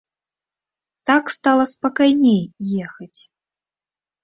Так 1.11 1.23
стала 1.35 1.63
спакайней 1.75 2.41
ехаць. 2.89 3.19